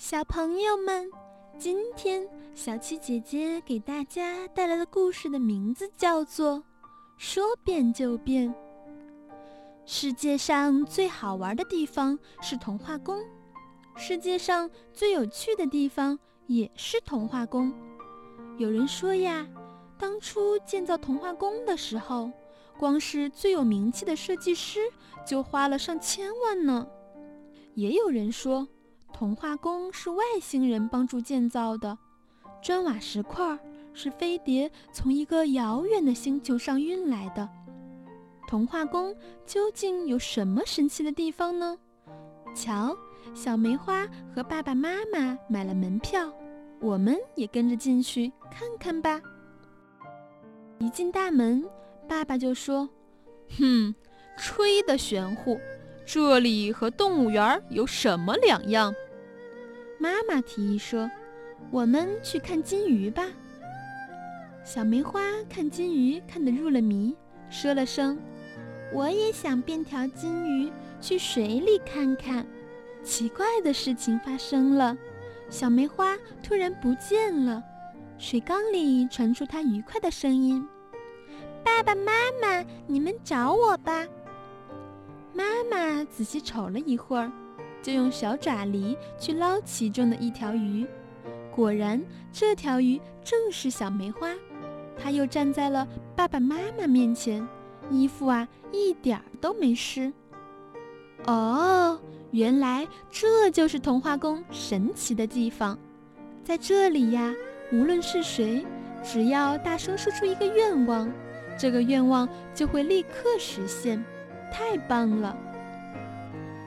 [0.00, 1.10] 小朋友们，
[1.58, 6.56] 今天小七姐姐给大家带来的故事的名字叫做
[7.18, 8.48] 《说变就变》。
[9.84, 13.22] 世界上最好玩的地方是童话宫，
[13.94, 17.70] 世界上最有趣的地方也是童话宫。
[18.56, 19.46] 有人说呀，
[19.98, 22.30] 当初建造童话宫的时候，
[22.78, 24.80] 光是最有名气的设计师
[25.26, 26.88] 就花了上千万呢。
[27.74, 28.66] 也有人说。
[29.12, 31.96] 童话宫是外星人帮助建造的，
[32.62, 33.58] 砖瓦石块
[33.92, 37.48] 是飞碟从一个遥远的星球上运来的。
[38.48, 39.14] 童话宫
[39.46, 41.78] 究竟有什么神奇的地方呢？
[42.54, 42.96] 瞧，
[43.34, 46.32] 小梅花和爸爸妈妈买了门票，
[46.80, 49.20] 我们也跟着进去看看吧。
[50.78, 51.64] 一进大门，
[52.08, 52.88] 爸爸就说
[53.58, 53.94] ：“哼，
[54.38, 55.60] 吹的玄乎。”
[56.12, 58.92] 这里和动物园有什么两样？
[59.96, 61.08] 妈妈提议说
[61.70, 63.28] ：“我们去看金鱼吧。”
[64.66, 67.14] 小梅花看金鱼看得入了迷，
[67.48, 68.18] 说了声
[68.92, 72.44] ：“我也想变条金鱼去水里看看。”
[73.04, 74.98] 奇怪的事情发生了，
[75.48, 77.62] 小梅花突然不见了，
[78.18, 80.66] 水缸里传出它愉快的声音
[81.62, 82.10] ：“爸爸妈
[82.42, 84.04] 妈，你们找我吧。”
[86.00, 87.30] 妈妈仔细瞅了一会儿，
[87.82, 90.86] 就用小爪梨去捞其中的一条鱼。
[91.54, 94.34] 果然，这条鱼正是小梅花。
[94.96, 97.46] 它又站在了爸爸妈妈面前，
[97.90, 100.10] 衣服啊一点儿都没湿。
[101.26, 105.78] 哦，原来这就是童话宫神奇的地方。
[106.42, 107.34] 在这里呀，
[107.74, 108.64] 无论是谁，
[109.04, 111.12] 只要大声说出一个愿望，
[111.58, 114.02] 这个愿望就会立刻实现。
[114.50, 115.36] 太棒了！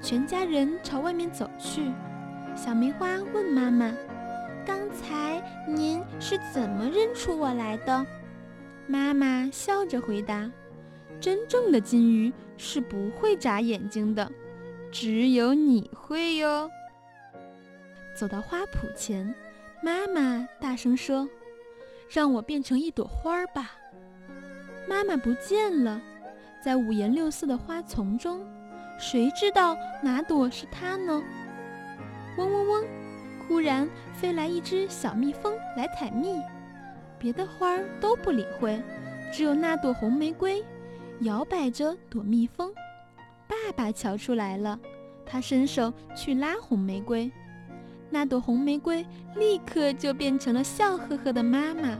[0.00, 1.92] 全家人朝外面走去。
[2.54, 3.92] 小梅花问妈妈
[4.66, 8.04] ：“刚才您是怎么认出我来的？”
[8.88, 10.50] 妈妈笑着回答
[11.20, 14.30] ：“真正的金鱼是不会眨眼睛的，
[14.90, 16.70] 只有你会哟。”
[18.16, 19.34] 走到花圃前，
[19.82, 21.28] 妈妈大声说
[22.10, 23.72] ：“让我变成一朵花吧！”
[24.88, 26.00] 妈妈不见了。
[26.60, 28.44] 在五颜六色的花丛中，
[28.98, 31.22] 谁知道哪朵是它呢？
[32.36, 32.84] 嗡嗡嗡！
[33.46, 36.34] 忽然飞来一只小蜜蜂来采蜜，
[37.18, 38.82] 别的花儿都不理会，
[39.32, 40.62] 只有那朵红玫瑰
[41.20, 42.70] 摇摆着躲蜜蜂。
[43.46, 44.78] 爸爸瞧出来了，
[45.24, 47.30] 他伸手去拉红玫瑰，
[48.10, 51.96] 那朵红玫瑰立刻就变成了笑呵呵的妈妈。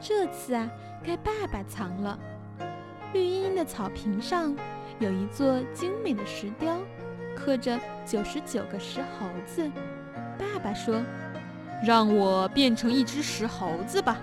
[0.00, 0.70] 这次啊，
[1.04, 2.18] 该爸爸藏了。
[3.12, 4.56] 绿茵茵的草坪上，
[5.02, 6.78] 有一座精美的石雕，
[7.34, 7.76] 刻着
[8.06, 9.68] 九十九个石猴子。
[10.38, 11.02] 爸爸说
[11.84, 14.16] ：“让我变成一只石猴子吧。”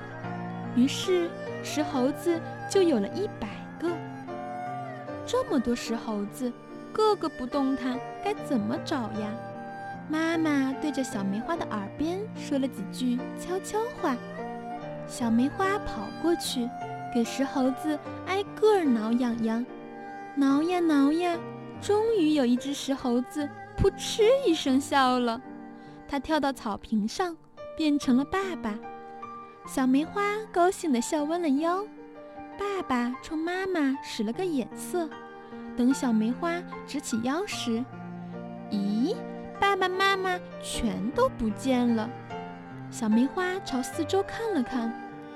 [0.78, 1.29] 于是
[1.62, 3.91] 石猴子就有了一百个。
[5.25, 6.50] 这么多石猴子，
[6.94, 9.29] 个个不动弹，该怎么找呀？
[10.07, 14.16] 妈妈对着小梅花的耳边说了几句悄悄话。
[15.07, 16.69] 小梅花跑过去。
[17.11, 17.97] 给石猴子
[18.28, 19.66] 挨个挠痒痒，
[20.40, 21.38] 挠呀挠呀，
[21.82, 25.42] 终于有一只石猴子扑哧一声笑了。
[26.08, 27.36] 它跳到草坪上，
[27.76, 28.74] 变成了爸爸。
[29.68, 31.86] 小梅花高兴地笑弯了腰。
[32.58, 35.10] 爸爸冲妈妈使了个眼色。
[35.76, 37.84] 等小梅花直起腰时，
[38.72, 39.18] 咦，
[39.60, 42.10] 爸爸妈妈全都不见了。
[42.90, 44.90] 小梅花朝四周看了看，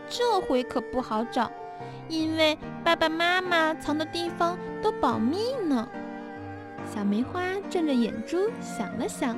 [0.07, 1.51] 这回可不好找。
[2.07, 5.87] 因为爸爸妈妈藏的地方都保密呢。
[6.93, 9.37] 小梅花转着眼珠想了想，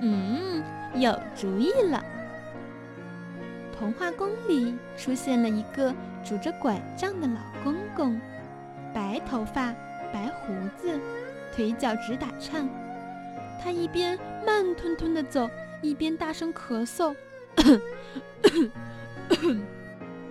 [0.00, 0.62] 嗯，
[0.94, 2.02] 有主意了。
[3.76, 8.20] 童话宫里出现了一个拄着拐杖的老公公，
[8.94, 9.74] 白头发，
[10.12, 10.98] 白胡子，
[11.54, 12.68] 腿脚直打颤。
[13.60, 15.50] 他一边慢吞吞地走，
[15.82, 17.14] 一边大声咳嗽。
[17.56, 17.80] 咳
[18.42, 18.70] 咳
[19.28, 19.60] 咳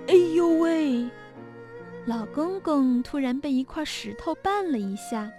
[0.07, 1.10] 哎呦喂！
[2.07, 5.30] 老公公突然被一块石头绊了一下，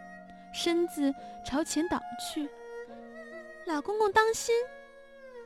[0.52, 2.46] 身子朝前倒去。
[3.64, 4.54] 老公公当心！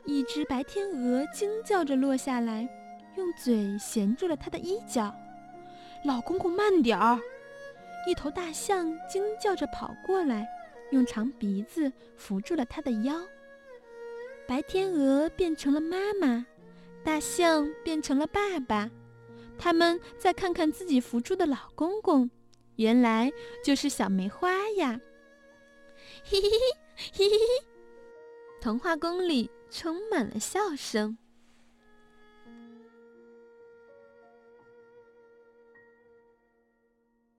[0.03, 2.67] 一只白天鹅惊叫着落下来，
[3.15, 5.15] 用嘴衔住了他的衣角。
[6.03, 7.17] 老公公慢点儿！
[8.05, 10.45] 一头大象惊叫着跑过来，
[10.91, 13.15] 用长鼻子扶住了他的腰。
[14.45, 16.45] 白天鹅变成了妈妈，
[17.01, 18.91] 大象变成了爸爸。
[19.57, 22.29] 他们再看看自己扶住的老公公，
[22.75, 23.31] 原来
[23.63, 24.99] 就是小梅花呀！
[26.23, 26.49] 嘿嘿嘿，
[27.13, 27.65] 嘿嘿嘿。
[28.61, 31.17] 童话宫里充满了笑声。